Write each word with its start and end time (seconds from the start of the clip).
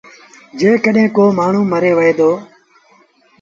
جيڪڏهين 0.59 1.09
ڪو 1.15 1.23
مآڻهوٚٚݩ 1.37 1.71
مري 1.71 1.91
وهي 1.97 2.13
دو 2.19 2.31